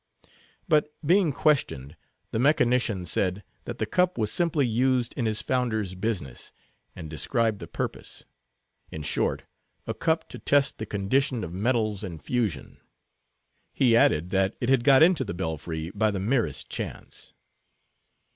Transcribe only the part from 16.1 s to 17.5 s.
merest chance.